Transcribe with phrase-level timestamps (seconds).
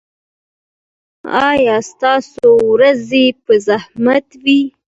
[1.49, 4.61] ایا ستاسو ورېځې به رحمت وي؟